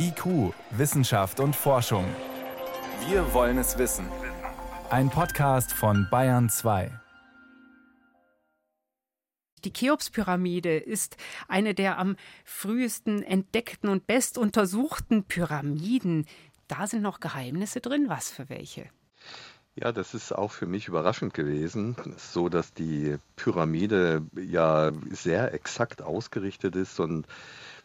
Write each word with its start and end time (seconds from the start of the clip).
IQ, 0.00 0.54
Wissenschaft 0.70 1.40
und 1.40 1.56
Forschung. 1.56 2.04
Wir 3.08 3.34
wollen 3.34 3.58
es 3.58 3.78
wissen. 3.78 4.06
Ein 4.90 5.10
Podcast 5.10 5.72
von 5.72 6.06
Bayern 6.08 6.48
2. 6.48 6.92
Die 9.64 9.72
Cheops-Pyramide 9.72 10.76
ist 10.76 11.16
eine 11.48 11.74
der 11.74 11.98
am 11.98 12.14
frühesten 12.44 13.24
entdeckten 13.24 13.88
und 13.88 14.06
best 14.06 14.38
untersuchten 14.38 15.24
Pyramiden. 15.24 16.26
Da 16.68 16.86
sind 16.86 17.02
noch 17.02 17.18
Geheimnisse 17.18 17.80
drin. 17.80 18.04
Was 18.08 18.30
für 18.30 18.48
welche? 18.48 18.86
Ja, 19.74 19.90
das 19.90 20.14
ist 20.14 20.32
auch 20.32 20.52
für 20.52 20.66
mich 20.66 20.86
überraschend 20.86 21.34
gewesen, 21.34 21.96
so 22.16 22.48
dass 22.48 22.72
die 22.72 23.16
Pyramide 23.34 24.22
ja 24.36 24.92
sehr 25.10 25.54
exakt 25.54 26.02
ausgerichtet 26.02 26.76
ist 26.76 27.00
und 27.00 27.26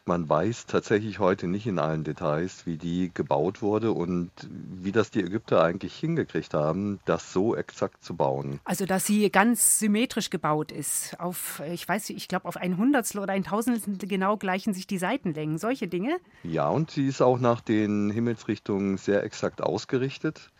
man 0.06 0.28
weiß 0.28 0.66
tatsächlich 0.66 1.20
heute 1.20 1.48
nicht 1.48 1.68
in 1.68 1.80
allen 1.80 2.04
Details, 2.04 2.66
wie 2.66 2.78
die 2.78 3.12
gebaut 3.14 3.62
wurde 3.62 3.92
und 3.92 4.32
wie 4.50 4.92
das 4.92 5.12
die 5.12 5.22
Ägypter 5.22 5.64
eigentlich 5.64 5.96
hingekriegt 5.96 6.54
haben, 6.54 7.00
das 7.06 7.32
so 7.32 7.56
exakt 7.56 8.04
zu 8.04 8.16
bauen. 8.16 8.60
Also, 8.66 8.86
dass 8.86 9.06
sie 9.06 9.30
ganz 9.30 9.80
symmetrisch 9.80 10.30
gebaut 10.30 10.72
ist. 10.72 11.20
Auf, 11.20 11.62
ich 11.72 11.88
weiß, 11.88 12.10
ich 12.10 12.28
glaube, 12.28 12.46
auf 12.46 12.58
ein 12.58 12.78
Hundertstel 12.78 13.22
oder 13.22 13.34
ein 13.34 13.44
Tausendstel 13.44 13.98
genau 14.08 14.38
gleichen 14.38 14.74
sich 14.74 14.88
die 14.88 14.98
Seitenlängen. 14.98 15.58
Solche 15.58 15.88
Dinge? 15.88 16.18
Ja, 16.44 16.70
und 16.70 16.92
sie 16.92 17.08
ist 17.08 17.22
auch 17.22 17.40
nach 17.40 17.62
den 17.62 18.10
Himmelsrichtungen 18.10 18.98
sehr 18.98 19.24
exakt 19.24 19.62
ausgerichtet. 19.62 20.52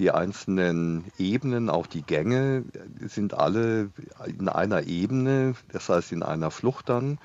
Die 0.00 0.10
einzelnen 0.10 1.04
Ebenen, 1.18 1.68
auch 1.68 1.86
die 1.86 2.00
Gänge, 2.00 2.64
sind 3.00 3.34
alle 3.34 3.90
in 4.26 4.48
einer 4.48 4.86
Ebene, 4.86 5.54
das 5.72 5.90
heißt 5.90 6.12
in 6.12 6.22
einer 6.22 6.50
Flucht 6.50 6.88
dann. 6.88 7.18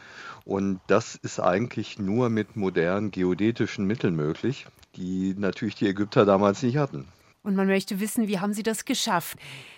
Und 0.43 0.81
das 0.87 1.15
ist 1.15 1.39
eigentlich 1.39 1.99
nur 1.99 2.27
mit 2.29 2.57
modernen 2.57 3.11
geodätischen 3.11 3.85
Mitteln 3.85 4.17
möglich, 4.17 4.67
die 4.97 5.33
natürlich 5.37 5.75
die 5.75 5.87
Ägypter 5.87 6.25
damals 6.25 6.63
nicht 6.63 6.75
hatten. 6.75 7.07
Und 7.43 7.55
man 7.55 7.67
möchte 7.67 8.01
wissen, 8.01 8.27
wie 8.27 8.39
haben 8.39 8.51
sie 8.51 8.63
das 8.63 8.83
geschafft? 8.83 9.37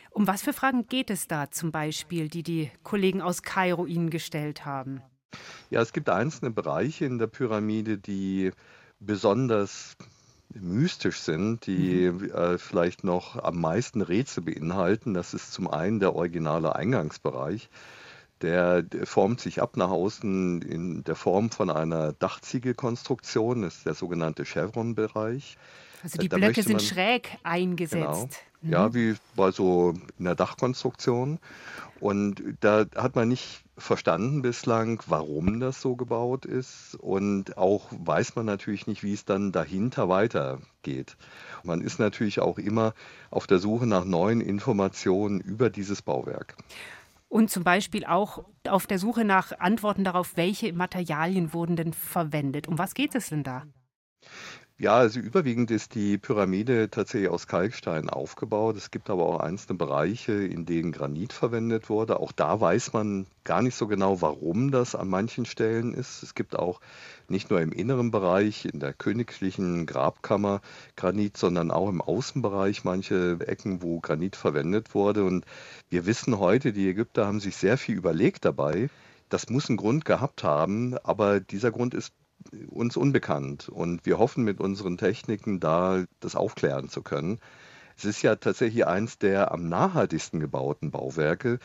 Um 0.09 0.25
was 0.25 0.41
für 0.41 0.53
Fragen 0.53 0.87
geht 0.87 1.11
es 1.11 1.27
da 1.27 1.51
zum 1.51 1.71
Beispiel, 1.71 2.29
die 2.29 2.41
die 2.41 2.71
Kollegen 2.81 3.21
aus 3.21 3.43
Kairo 3.43 3.85
Ihnen 3.85 4.09
gestellt 4.09 4.65
haben? 4.65 5.03
Ja, 5.69 5.81
es 5.81 5.93
gibt 5.93 6.09
einzelne 6.09 6.49
Bereiche 6.49 7.05
in 7.05 7.19
der 7.19 7.27
Pyramide, 7.27 7.99
die 7.99 8.49
besonders 8.99 9.95
mystisch 10.53 11.19
sind, 11.19 11.65
die 11.65 12.09
mhm. 12.11 12.31
äh, 12.31 12.57
vielleicht 12.57 13.03
noch 13.03 13.41
am 13.41 13.59
meisten 13.59 14.01
Rätsel 14.01 14.43
beinhalten. 14.43 15.13
Das 15.13 15.33
ist 15.33 15.53
zum 15.53 15.69
einen 15.69 15.99
der 15.99 16.15
originale 16.15 16.75
Eingangsbereich. 16.75 17.69
Der, 18.41 18.83
der, 18.83 19.07
formt 19.07 19.41
sich 19.41 19.61
ab 19.61 19.77
nach 19.77 19.89
außen 19.89 20.61
in 20.61 21.03
der 21.03 21.15
Form 21.15 21.49
von 21.49 21.71
einer 21.71 22.13
Dachziegelkonstruktion, 22.13 23.63
das 23.63 23.77
ist 23.77 23.85
der 23.87 23.95
sogenannte 23.95 24.45
Chevron-Bereich. 24.45 25.57
Also 26.03 26.19
die 26.19 26.29
da 26.29 26.37
Blöcke 26.37 26.61
sind 26.61 26.83
schräg 26.83 27.29
eingesetzt. 27.41 27.95
Genau. 27.95 28.29
Mhm. 28.61 28.71
Ja, 28.71 28.93
wie 28.93 29.15
bei 29.35 29.51
so 29.51 29.95
einer 30.19 30.35
Dachkonstruktion. 30.35 31.39
Und 31.99 32.43
da 32.59 32.85
hat 32.95 33.15
man 33.15 33.27
nicht 33.27 33.63
verstanden 33.77 34.41
bislang, 34.41 35.01
warum 35.07 35.59
das 35.59 35.81
so 35.81 35.95
gebaut 35.95 36.45
ist. 36.45 36.95
Und 36.95 37.57
auch 37.57 37.87
weiß 37.91 38.35
man 38.35 38.45
natürlich 38.45 38.87
nicht, 38.87 39.03
wie 39.03 39.13
es 39.13 39.25
dann 39.25 39.51
dahinter 39.51 40.09
weitergeht. 40.09 41.17
Man 41.63 41.81
ist 41.81 41.99
natürlich 41.99 42.39
auch 42.39 42.57
immer 42.57 42.93
auf 43.29 43.47
der 43.47 43.59
Suche 43.59 43.85
nach 43.85 44.05
neuen 44.05 44.41
Informationen 44.41 45.39
über 45.39 45.69
dieses 45.69 46.01
Bauwerk. 46.01 46.55
Und 47.29 47.49
zum 47.49 47.63
Beispiel 47.63 48.05
auch 48.05 48.45
auf 48.67 48.87
der 48.87 48.99
Suche 48.99 49.25
nach 49.25 49.51
Antworten 49.59 50.03
darauf, 50.03 50.37
welche 50.37 50.71
Materialien 50.73 51.53
wurden 51.53 51.75
denn 51.75 51.93
verwendet. 51.93 52.67
Um 52.67 52.77
was 52.77 52.93
geht 52.93 53.15
es 53.15 53.29
denn 53.29 53.43
da? 53.43 53.63
Ja, 54.79 54.95
also 54.97 55.19
überwiegend 55.19 55.71
ist 55.71 55.95
die 55.95 56.19
Pyramide 56.19 56.89
tatsächlich 56.91 57.31
aus 57.31 57.47
Kalkstein 57.47 58.09
aufgebaut. 58.11 58.75
Es 58.77 58.91
gibt 58.91 59.09
aber 59.09 59.25
auch 59.25 59.39
einzelne 59.39 59.75
Bereiche, 59.75 60.33
in 60.33 60.67
denen 60.67 60.91
Granit 60.91 61.33
verwendet 61.33 61.89
wurde. 61.89 62.19
Auch 62.19 62.31
da 62.31 62.61
weiß 62.61 62.93
man 62.93 63.25
gar 63.43 63.63
nicht 63.63 63.73
so 63.75 63.87
genau, 63.87 64.21
warum 64.21 64.69
das 64.69 64.93
an 64.93 65.07
manchen 65.07 65.45
Stellen 65.45 65.95
ist. 65.95 66.21
Es 66.21 66.35
gibt 66.35 66.55
auch 66.55 66.79
nicht 67.27 67.49
nur 67.49 67.59
im 67.59 67.71
inneren 67.71 68.11
Bereich, 68.11 68.65
in 68.65 68.79
der 68.79 68.93
königlichen 68.93 69.87
Grabkammer 69.87 70.61
Granit, 70.95 71.37
sondern 71.37 71.71
auch 71.71 71.89
im 71.89 72.01
Außenbereich 72.01 72.83
manche 72.83 73.39
Ecken, 73.47 73.81
wo 73.81 73.99
Granit 73.99 74.35
verwendet 74.35 74.93
wurde. 74.93 75.23
Und 75.23 75.45
wir 75.89 76.05
wissen 76.05 76.37
heute, 76.37 76.71
die 76.71 76.87
Ägypter 76.87 77.25
haben 77.25 77.39
sich 77.39 77.55
sehr 77.55 77.79
viel 77.79 77.95
überlegt 77.97 78.45
dabei. 78.45 78.89
Das 79.29 79.49
muss 79.49 79.69
einen 79.69 79.77
Grund 79.77 80.05
gehabt 80.05 80.43
haben, 80.43 80.97
aber 81.03 81.39
dieser 81.39 81.71
Grund 81.71 81.93
ist 81.95 82.13
uns 82.69 82.97
unbekannt. 82.97 83.69
Und 83.69 84.05
wir 84.05 84.19
hoffen 84.19 84.43
mit 84.43 84.59
unseren 84.59 84.97
Techniken 84.97 85.59
da 85.59 86.05
das 86.19 86.35
aufklären 86.35 86.89
zu 86.89 87.01
können. 87.01 87.39
Es 87.97 88.05
ist 88.05 88.21
ja 88.21 88.35
tatsächlich 88.35 88.85
eins 88.85 89.17
der 89.17 89.51
am 89.51 89.69
nachhaltigsten 89.69 90.39
gebauten 90.39 90.91
Bauwerke, 90.91 91.59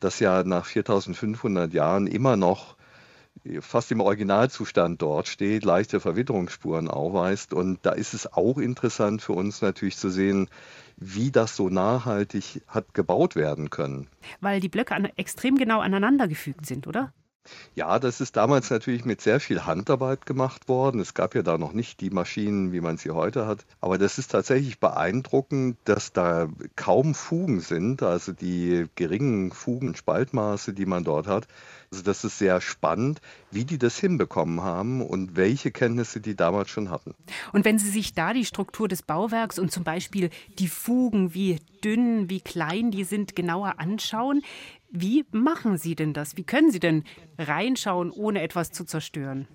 das 0.00 0.18
ja 0.18 0.42
nach 0.42 0.66
4500 0.66 1.72
Jahren 1.72 2.06
immer 2.06 2.36
noch 2.36 2.76
fast 3.60 3.92
im 3.92 4.00
Originalzustand 4.00 5.00
dort 5.02 5.28
steht, 5.28 5.64
leichte 5.64 6.00
Verwitterungsspuren 6.00 6.88
aufweist. 6.88 7.52
Und 7.52 7.78
da 7.82 7.92
ist 7.92 8.14
es 8.14 8.32
auch 8.32 8.58
interessant 8.58 9.22
für 9.22 9.32
uns 9.32 9.62
natürlich 9.62 9.96
zu 9.96 10.10
sehen, 10.10 10.48
wie 10.96 11.30
das 11.30 11.56
so 11.56 11.68
nachhaltig 11.68 12.62
hat 12.66 12.94
gebaut 12.94 13.36
werden 13.36 13.70
können. 13.70 14.08
Weil 14.40 14.60
die 14.60 14.68
Blöcke 14.68 14.96
extrem 15.16 15.56
genau 15.56 15.80
aneinandergefügt 15.80 16.66
sind, 16.66 16.86
oder? 16.86 17.12
Ja, 17.74 17.98
das 17.98 18.20
ist 18.20 18.36
damals 18.36 18.70
natürlich 18.70 19.04
mit 19.04 19.20
sehr 19.20 19.40
viel 19.40 19.64
Handarbeit 19.64 20.26
gemacht 20.26 20.68
worden. 20.68 21.00
Es 21.00 21.14
gab 21.14 21.34
ja 21.34 21.42
da 21.42 21.58
noch 21.58 21.72
nicht 21.72 22.00
die 22.00 22.10
Maschinen, 22.10 22.72
wie 22.72 22.80
man 22.80 22.96
sie 22.96 23.10
heute 23.10 23.46
hat. 23.46 23.64
Aber 23.80 23.98
das 23.98 24.18
ist 24.18 24.30
tatsächlich 24.30 24.78
beeindruckend, 24.78 25.76
dass 25.84 26.12
da 26.12 26.48
kaum 26.74 27.14
Fugen 27.14 27.60
sind, 27.60 28.02
also 28.02 28.32
die 28.32 28.86
geringen 28.94 29.52
Fugen, 29.52 29.94
Spaltmaße, 29.94 30.72
die 30.72 30.86
man 30.86 31.04
dort 31.04 31.26
hat. 31.26 31.46
Also 31.90 32.02
das 32.02 32.24
ist 32.24 32.38
sehr 32.38 32.60
spannend, 32.60 33.20
wie 33.50 33.64
die 33.64 33.78
das 33.78 33.98
hinbekommen 33.98 34.62
haben 34.62 35.02
und 35.02 35.36
welche 35.36 35.70
Kenntnisse 35.70 36.20
die 36.20 36.34
damals 36.34 36.70
schon 36.70 36.90
hatten. 36.90 37.14
Und 37.52 37.64
wenn 37.64 37.78
Sie 37.78 37.90
sich 37.90 38.14
da 38.14 38.32
die 38.32 38.44
Struktur 38.44 38.88
des 38.88 39.02
Bauwerks 39.02 39.58
und 39.58 39.70
zum 39.70 39.84
Beispiel 39.84 40.30
die 40.58 40.68
Fugen, 40.68 41.34
wie 41.34 41.60
dünn, 41.86 42.28
wie 42.28 42.40
klein 42.40 42.90
die 42.90 43.04
sind, 43.04 43.36
genauer 43.36 43.78
anschauen, 43.78 44.42
wie 44.90 45.24
machen 45.30 45.78
Sie 45.78 45.94
denn 45.94 46.12
das? 46.12 46.36
Wie 46.36 46.44
können 46.44 46.70
Sie 46.70 46.80
denn 46.80 47.04
reinschauen, 47.38 48.10
ohne 48.10 48.42
etwas 48.42 48.72
zu 48.72 48.84
zerstören? 48.84 49.46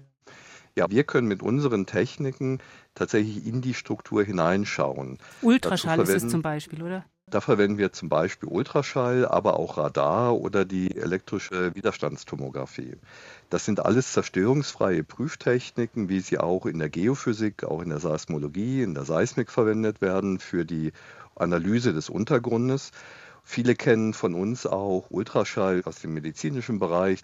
Ja, 0.77 0.89
wir 0.89 1.03
können 1.03 1.27
mit 1.27 1.43
unseren 1.43 1.85
Techniken 1.85 2.59
tatsächlich 2.95 3.45
in 3.45 3.61
die 3.61 3.73
Struktur 3.73 4.23
hineinschauen. 4.23 5.17
Ultraschall 5.41 5.99
ist 5.99 6.09
es 6.09 6.27
zum 6.29 6.41
Beispiel, 6.41 6.81
oder? 6.81 7.05
Da 7.27 7.39
verwenden 7.39 7.77
wir 7.77 7.93
zum 7.93 8.09
Beispiel 8.09 8.49
Ultraschall, 8.49 9.25
aber 9.25 9.57
auch 9.57 9.77
Radar 9.77 10.35
oder 10.35 10.65
die 10.65 10.95
elektrische 10.97 11.73
Widerstandstomographie. 11.75 12.97
Das 13.49 13.63
sind 13.63 13.79
alles 13.79 14.11
zerstörungsfreie 14.11 15.05
Prüftechniken, 15.05 16.09
wie 16.09 16.19
sie 16.19 16.39
auch 16.39 16.65
in 16.65 16.79
der 16.79 16.89
Geophysik, 16.89 17.63
auch 17.63 17.81
in 17.81 17.89
der 17.89 17.99
Seismologie, 17.99 18.81
in 18.81 18.95
der 18.95 19.05
Seismik 19.05 19.49
verwendet 19.49 20.01
werden 20.01 20.39
für 20.39 20.65
die 20.65 20.91
Analyse 21.41 21.93
des 21.93 22.09
Untergrundes. 22.09 22.91
Viele 23.43 23.75
kennen 23.75 24.13
von 24.13 24.35
uns 24.35 24.65
auch 24.65 25.07
Ultraschall 25.09 25.81
aus 25.85 25.99
dem 25.99 26.13
medizinischen 26.13 26.79
Bereich. 26.79 27.21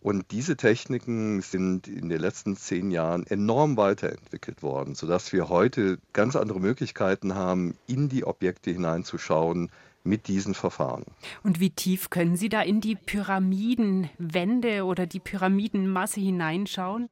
Und 0.00 0.30
diese 0.30 0.56
Techniken 0.56 1.40
sind 1.40 1.88
in 1.88 2.08
den 2.08 2.20
letzten 2.20 2.56
zehn 2.56 2.90
Jahren 2.90 3.26
enorm 3.26 3.76
weiterentwickelt 3.76 4.62
worden, 4.62 4.94
sodass 4.94 5.32
wir 5.32 5.48
heute 5.48 5.98
ganz 6.12 6.36
andere 6.36 6.60
Möglichkeiten 6.60 7.34
haben, 7.34 7.74
in 7.86 8.08
die 8.08 8.24
Objekte 8.24 8.70
hineinzuschauen, 8.70 9.70
mit 10.04 10.28
diesen 10.28 10.52
Verfahren. 10.52 11.04
Und 11.42 11.60
wie 11.60 11.70
tief 11.70 12.10
können 12.10 12.36
Sie 12.36 12.50
da 12.50 12.60
in 12.60 12.82
die 12.82 12.94
Pyramidenwände 12.94 14.84
oder 14.84 15.06
die 15.06 15.18
Pyramidenmasse 15.18 16.20
hineinschauen? 16.20 17.08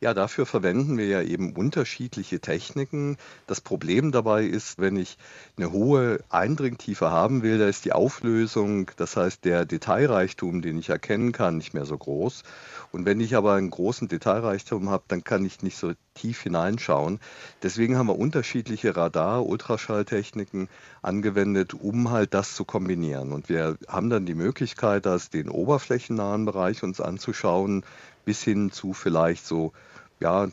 Ja, 0.00 0.14
dafür 0.14 0.46
verwenden 0.46 0.96
wir 0.96 1.06
ja 1.06 1.22
eben 1.22 1.54
unterschiedliche 1.54 2.38
Techniken. 2.40 3.16
Das 3.48 3.60
Problem 3.60 4.12
dabei 4.12 4.44
ist, 4.44 4.78
wenn 4.78 4.96
ich 4.96 5.18
eine 5.56 5.72
hohe 5.72 6.20
Eindringtiefe 6.28 7.10
haben 7.10 7.42
will, 7.42 7.58
da 7.58 7.66
ist 7.66 7.84
die 7.84 7.92
Auflösung, 7.92 8.90
das 8.96 9.16
heißt 9.16 9.44
der 9.44 9.64
Detailreichtum, 9.64 10.62
den 10.62 10.78
ich 10.78 10.88
erkennen 10.90 11.32
kann, 11.32 11.56
nicht 11.56 11.74
mehr 11.74 11.84
so 11.84 11.98
groß. 11.98 12.44
Und 12.92 13.06
wenn 13.06 13.20
ich 13.20 13.34
aber 13.34 13.54
einen 13.54 13.70
großen 13.70 14.06
Detailreichtum 14.06 14.88
habe, 14.88 15.04
dann 15.08 15.24
kann 15.24 15.44
ich 15.44 15.62
nicht 15.62 15.76
so 15.76 15.92
tief 16.18 16.42
hineinschauen. 16.42 17.20
Deswegen 17.62 17.96
haben 17.96 18.08
wir 18.08 18.18
unterschiedliche 18.18 18.96
Radar-, 18.96 19.46
Ultraschalltechniken 19.46 20.68
angewendet, 21.02 21.74
um 21.74 22.10
halt 22.10 22.34
das 22.34 22.54
zu 22.54 22.64
kombinieren. 22.64 23.32
Und 23.32 23.48
wir 23.48 23.76
haben 23.88 24.10
dann 24.10 24.26
die 24.26 24.34
Möglichkeit, 24.34 25.06
das 25.06 25.30
den 25.30 25.48
oberflächennahen 25.48 26.44
Bereich 26.44 26.82
uns 26.82 27.00
anzuschauen, 27.00 27.84
bis 28.24 28.42
hin 28.42 28.70
zu 28.70 28.92
vielleicht 28.92 29.46
so, 29.46 29.72
ja, 30.20 30.48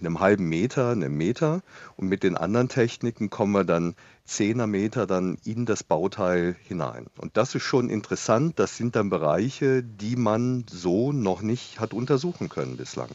einem 0.00 0.20
halben 0.20 0.48
Meter, 0.48 0.90
einem 0.90 1.16
Meter. 1.16 1.62
Und 1.96 2.08
mit 2.08 2.22
den 2.22 2.36
anderen 2.36 2.68
Techniken 2.68 3.30
kommen 3.30 3.52
wir 3.52 3.64
dann 3.64 3.94
zehner 4.24 4.66
Meter 4.66 5.06
dann 5.06 5.38
in 5.44 5.66
das 5.66 5.82
Bauteil 5.82 6.56
hinein. 6.62 7.06
Und 7.18 7.36
das 7.36 7.54
ist 7.54 7.62
schon 7.62 7.90
interessant. 7.90 8.58
Das 8.58 8.76
sind 8.76 8.94
dann 8.94 9.10
Bereiche, 9.10 9.82
die 9.82 10.16
man 10.16 10.64
so 10.70 11.12
noch 11.12 11.40
nicht 11.40 11.80
hat 11.80 11.92
untersuchen 11.92 12.48
können 12.48 12.76
bislang. 12.76 13.08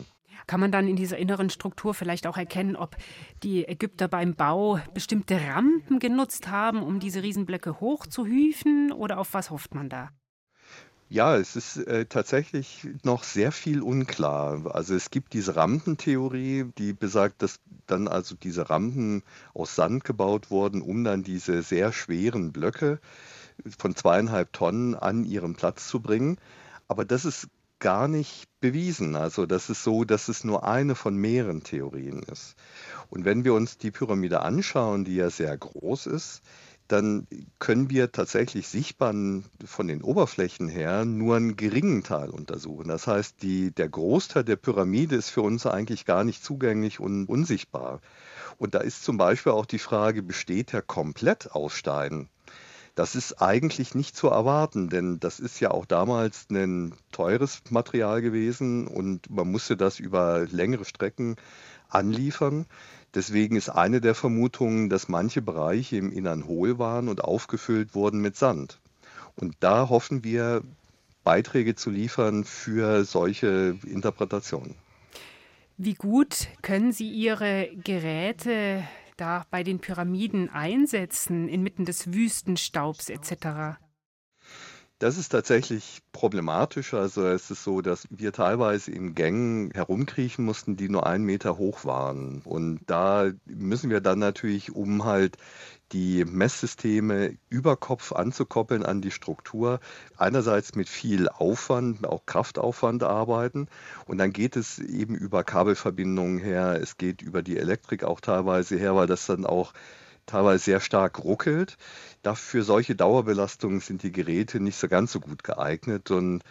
Kann 0.47 0.59
man 0.59 0.71
dann 0.71 0.87
in 0.87 0.95
dieser 0.95 1.17
inneren 1.17 1.49
Struktur 1.49 1.93
vielleicht 1.93 2.27
auch 2.27 2.37
erkennen, 2.37 2.75
ob 2.75 2.95
die 3.43 3.67
Ägypter 3.67 4.07
beim 4.07 4.35
Bau 4.35 4.79
bestimmte 4.93 5.39
Rampen 5.39 5.99
genutzt 5.99 6.49
haben, 6.49 6.83
um 6.83 6.99
diese 6.99 7.23
Riesenblöcke 7.23 7.79
hochzuhüfen? 7.79 8.91
Oder 8.91 9.19
auf 9.19 9.33
was 9.33 9.49
hofft 9.49 9.75
man 9.75 9.89
da? 9.89 10.09
Ja, 11.13 11.37
es 11.37 11.55
ist 11.55 11.77
äh, 11.77 12.05
tatsächlich 12.05 12.87
noch 13.03 13.23
sehr 13.23 13.51
viel 13.51 13.83
unklar. 13.83 14.73
Also 14.73 14.95
es 14.95 15.11
gibt 15.11 15.33
diese 15.33 15.55
Rampentheorie, 15.55 16.65
die 16.79 16.93
besagt, 16.93 17.43
dass 17.43 17.59
dann 17.85 18.07
also 18.07 18.33
diese 18.35 18.71
Rampen 18.71 19.21
aus 19.53 19.75
Sand 19.75 20.05
gebaut 20.05 20.49
wurden, 20.49 20.81
um 20.81 21.03
dann 21.03 21.21
diese 21.21 21.61
sehr 21.61 21.93
schweren 21.93 22.51
Blöcke 22.51 22.99
von 23.77 23.95
zweieinhalb 23.95 24.53
Tonnen 24.53 24.95
an 24.95 25.23
ihren 25.23 25.53
Platz 25.53 25.87
zu 25.87 25.99
bringen. 25.99 26.37
Aber 26.87 27.05
das 27.05 27.25
ist 27.25 27.47
gar 27.83 28.07
nicht 28.07 28.47
bewiesen. 28.61 29.17
Also 29.17 29.45
das 29.45 29.69
ist 29.69 29.83
so, 29.83 30.05
dass 30.05 30.29
es 30.29 30.45
nur 30.45 30.63
eine 30.63 30.95
von 30.95 31.17
mehreren 31.17 31.63
Theorien 31.63 32.23
ist. 32.23 32.55
Und 33.09 33.25
wenn 33.25 33.43
wir 33.43 33.53
uns 33.53 33.77
die 33.77 33.91
Pyramide 33.91 34.41
anschauen, 34.41 35.03
die 35.03 35.15
ja 35.15 35.29
sehr 35.29 35.55
groß 35.57 36.07
ist, 36.07 36.41
dann 36.87 37.27
können 37.59 37.89
wir 37.89 38.13
tatsächlich 38.13 38.69
sichtbar 38.69 39.13
von 39.65 39.87
den 39.87 40.01
Oberflächen 40.01 40.69
her 40.69 41.03
nur 41.03 41.35
einen 41.35 41.57
geringen 41.57 42.03
Teil 42.03 42.29
untersuchen. 42.29 42.87
Das 42.87 43.05
heißt, 43.05 43.41
die, 43.41 43.71
der 43.71 43.89
Großteil 43.89 44.45
der 44.45 44.55
Pyramide 44.55 45.17
ist 45.17 45.29
für 45.29 45.41
uns 45.41 45.65
eigentlich 45.65 46.05
gar 46.05 46.23
nicht 46.23 46.41
zugänglich 46.41 47.01
und 47.01 47.27
unsichtbar. 47.27 47.99
Und 48.57 48.75
da 48.75 48.79
ist 48.79 49.03
zum 49.03 49.17
Beispiel 49.17 49.51
auch 49.51 49.65
die 49.65 49.79
Frage, 49.79 50.23
besteht 50.23 50.73
er 50.73 50.81
komplett 50.81 51.51
aus 51.51 51.73
Steinen? 51.73 52.29
Das 52.95 53.15
ist 53.15 53.41
eigentlich 53.41 53.95
nicht 53.95 54.15
zu 54.15 54.27
erwarten, 54.27 54.89
denn 54.89 55.19
das 55.19 55.39
ist 55.39 55.59
ja 55.59 55.71
auch 55.71 55.85
damals 55.85 56.45
ein 56.51 56.93
teures 57.11 57.61
Material 57.71 58.21
gewesen 58.21 58.87
und 58.87 59.31
man 59.31 59.51
musste 59.51 59.75
das 59.75 59.99
über 59.99 60.45
längere 60.51 60.85
Strecken 60.85 61.37
anliefern. 61.89 62.67
Deswegen 63.15 63.55
ist 63.55 63.69
eine 63.69 63.99
der 63.99 64.13
Vermutungen, 64.13 64.89
dass 64.89 65.07
manche 65.07 65.41
Bereiche 65.41 65.97
im 65.97 66.11
Innern 66.11 66.45
hohl 66.45 66.77
waren 66.77 67.09
und 67.09 67.23
aufgefüllt 67.23 67.95
wurden 67.95 68.21
mit 68.21 68.35
Sand. 68.35 68.79
Und 69.35 69.55
da 69.59 69.89
hoffen 69.89 70.23
wir, 70.23 70.61
Beiträge 71.23 71.75
zu 71.75 71.89
liefern 71.89 72.43
für 72.43 73.05
solche 73.05 73.77
Interpretationen. 73.85 74.75
Wie 75.77 75.93
gut 75.95 76.49
können 76.61 76.91
Sie 76.91 77.09
Ihre 77.09 77.69
Geräte 77.83 78.83
da 79.17 79.45
bei 79.49 79.63
den 79.63 79.79
Pyramiden 79.79 80.49
einsetzen, 80.49 81.47
inmitten 81.47 81.85
des 81.85 82.13
Wüstenstaubs 82.13 83.09
etc.? 83.09 83.77
Das 84.99 85.17
ist 85.17 85.29
tatsächlich 85.29 85.99
problematisch. 86.13 86.93
Also 86.93 87.27
es 87.27 87.51
ist 87.51 87.63
so, 87.63 87.81
dass 87.81 88.07
wir 88.09 88.31
teilweise 88.31 88.91
in 88.91 89.15
Gängen 89.15 89.71
herumkriechen 89.71 90.45
mussten, 90.45 90.77
die 90.77 90.87
nur 90.87 91.05
einen 91.05 91.25
Meter 91.25 91.57
hoch 91.57 91.83
waren. 91.83 92.41
Und 92.45 92.79
da 92.85 93.31
müssen 93.45 93.89
wir 93.89 93.99
dann 93.99 94.19
natürlich, 94.19 94.73
um 94.73 95.03
halt 95.03 95.37
die 95.93 96.25
Messsysteme 96.25 97.37
über 97.49 97.77
Kopf 97.77 98.11
anzukoppeln 98.11 98.83
an 98.83 99.01
die 99.01 99.11
Struktur, 99.11 99.79
einerseits 100.17 100.75
mit 100.75 100.89
viel 100.89 101.29
Aufwand, 101.29 102.05
auch 102.05 102.25
Kraftaufwand 102.25 103.03
arbeiten. 103.03 103.67
Und 104.05 104.17
dann 104.17 104.33
geht 104.33 104.55
es 104.55 104.79
eben 104.79 105.15
über 105.15 105.43
Kabelverbindungen 105.43 106.39
her, 106.39 106.79
es 106.81 106.97
geht 106.97 107.21
über 107.21 107.43
die 107.43 107.57
Elektrik 107.57 108.03
auch 108.03 108.19
teilweise 108.19 108.75
her, 108.75 108.95
weil 108.95 109.07
das 109.07 109.27
dann 109.27 109.45
auch 109.45 109.73
teilweise 110.25 110.63
sehr 110.63 110.79
stark 110.79 111.23
ruckelt. 111.23 111.77
Dafür 112.23 112.63
solche 112.63 112.95
Dauerbelastungen 112.95 113.79
sind 113.79 114.03
die 114.03 114.11
Geräte 114.11 114.59
nicht 114.59 114.77
so 114.77 114.87
ganz 114.87 115.11
so 115.11 115.19
gut 115.19 115.43
geeignet. 115.43 116.11
Und 116.11 116.41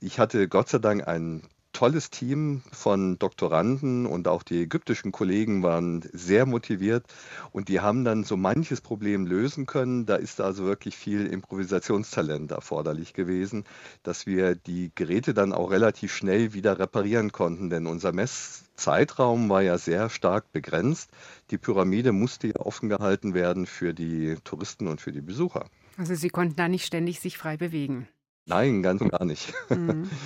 ich 0.00 0.18
hatte 0.18 0.48
Gott 0.48 0.68
sei 0.68 0.78
Dank 0.78 1.08
einen 1.08 1.48
tolles 1.80 2.10
Team 2.10 2.60
von 2.72 3.18
Doktoranden 3.18 4.04
und 4.04 4.28
auch 4.28 4.42
die 4.42 4.60
ägyptischen 4.60 5.12
Kollegen 5.12 5.62
waren 5.62 6.02
sehr 6.12 6.44
motiviert 6.44 7.06
und 7.52 7.70
die 7.70 7.80
haben 7.80 8.04
dann 8.04 8.22
so 8.22 8.36
manches 8.36 8.82
Problem 8.82 9.24
lösen 9.24 9.64
können. 9.64 10.04
Da 10.04 10.16
ist 10.16 10.42
also 10.42 10.66
wirklich 10.66 10.94
viel 10.94 11.24
Improvisationstalent 11.24 12.50
erforderlich 12.50 13.14
gewesen, 13.14 13.64
dass 14.02 14.26
wir 14.26 14.56
die 14.56 14.92
Geräte 14.94 15.32
dann 15.32 15.54
auch 15.54 15.70
relativ 15.70 16.14
schnell 16.14 16.52
wieder 16.52 16.78
reparieren 16.78 17.32
konnten, 17.32 17.70
denn 17.70 17.86
unser 17.86 18.12
Messzeitraum 18.12 19.48
war 19.48 19.62
ja 19.62 19.78
sehr 19.78 20.10
stark 20.10 20.52
begrenzt. 20.52 21.08
Die 21.50 21.56
Pyramide 21.56 22.12
musste 22.12 22.48
ja 22.48 22.56
offen 22.56 22.90
gehalten 22.90 23.32
werden 23.32 23.64
für 23.64 23.94
die 23.94 24.36
Touristen 24.44 24.86
und 24.86 25.00
für 25.00 25.12
die 25.12 25.22
Besucher. 25.22 25.64
Also 25.96 26.14
Sie 26.14 26.28
konnten 26.28 26.56
da 26.56 26.68
nicht 26.68 26.84
ständig 26.84 27.20
sich 27.20 27.38
frei 27.38 27.56
bewegen. 27.56 28.06
Nein, 28.44 28.82
ganz 28.82 29.00
und 29.00 29.12
gar 29.12 29.24
nicht. 29.24 29.54
Mhm. 29.70 30.10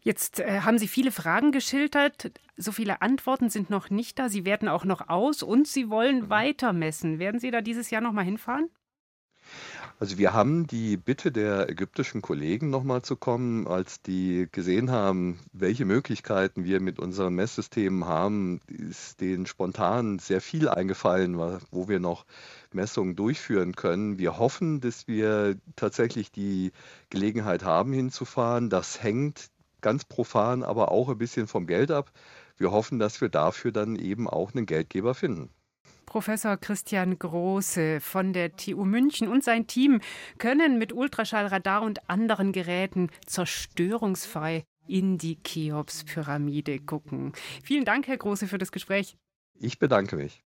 Jetzt 0.00 0.40
äh, 0.40 0.60
haben 0.60 0.78
Sie 0.78 0.88
viele 0.88 1.10
Fragen 1.10 1.52
geschildert. 1.52 2.30
So 2.56 2.72
viele 2.72 3.02
Antworten 3.02 3.50
sind 3.50 3.70
noch 3.70 3.90
nicht 3.90 4.18
da. 4.18 4.28
Sie 4.28 4.44
werten 4.44 4.68
auch 4.68 4.84
noch 4.84 5.08
aus 5.08 5.42
und 5.42 5.66
Sie 5.66 5.90
wollen 5.90 6.22
mhm. 6.22 6.30
weiter 6.30 6.72
messen. 6.72 7.18
Werden 7.18 7.40
Sie 7.40 7.50
da 7.50 7.60
dieses 7.60 7.90
Jahr 7.90 8.00
noch 8.00 8.12
mal 8.12 8.24
hinfahren? 8.24 8.70
Also 10.00 10.16
wir 10.16 10.32
haben 10.32 10.66
die 10.68 10.96
Bitte 10.96 11.32
der 11.32 11.68
ägyptischen 11.68 12.22
Kollegen 12.22 12.70
nochmal 12.70 13.02
zu 13.02 13.16
kommen, 13.16 13.66
als 13.66 14.00
die 14.00 14.46
gesehen 14.52 14.92
haben, 14.92 15.40
welche 15.52 15.84
Möglichkeiten 15.84 16.64
wir 16.64 16.80
mit 16.80 17.00
unseren 17.00 17.34
Messsystemen 17.34 18.04
haben, 18.04 18.60
ist 18.68 19.20
denen 19.20 19.46
spontan 19.46 20.20
sehr 20.20 20.40
viel 20.40 20.68
eingefallen, 20.68 21.36
wo 21.36 21.88
wir 21.88 21.98
noch 21.98 22.26
Messungen 22.72 23.16
durchführen 23.16 23.74
können. 23.74 24.18
Wir 24.18 24.38
hoffen, 24.38 24.80
dass 24.80 25.08
wir 25.08 25.56
tatsächlich 25.74 26.30
die 26.30 26.70
Gelegenheit 27.10 27.64
haben, 27.64 27.92
hinzufahren. 27.92 28.70
Das 28.70 29.02
hängt 29.02 29.50
ganz 29.80 30.04
profan, 30.04 30.62
aber 30.62 30.90
auch 30.90 31.08
ein 31.08 31.18
bisschen 31.18 31.46
vom 31.46 31.66
Geld 31.66 31.90
ab. 31.90 32.12
Wir 32.56 32.72
hoffen, 32.72 32.98
dass 32.98 33.20
wir 33.20 33.28
dafür 33.28 33.72
dann 33.72 33.96
eben 33.96 34.28
auch 34.28 34.54
einen 34.54 34.66
Geldgeber 34.66 35.14
finden. 35.14 35.50
Professor 36.06 36.56
Christian 36.56 37.18
Große 37.18 38.00
von 38.00 38.32
der 38.32 38.56
TU 38.56 38.84
München 38.84 39.28
und 39.28 39.44
sein 39.44 39.66
Team 39.66 40.00
können 40.38 40.78
mit 40.78 40.92
Ultraschallradar 40.92 41.82
und 41.82 42.08
anderen 42.08 42.52
Geräten 42.52 43.10
zerstörungsfrei 43.26 44.64
in 44.86 45.18
die 45.18 45.36
Cheops-Pyramide 45.42 46.78
gucken. 46.80 47.32
Vielen 47.62 47.84
Dank, 47.84 48.08
Herr 48.08 48.16
Große, 48.16 48.48
für 48.48 48.58
das 48.58 48.72
Gespräch. 48.72 49.16
Ich 49.60 49.78
bedanke 49.78 50.16
mich. 50.16 50.36